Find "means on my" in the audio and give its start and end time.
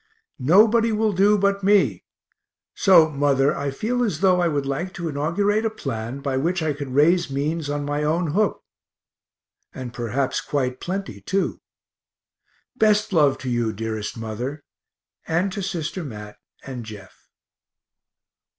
7.29-8.01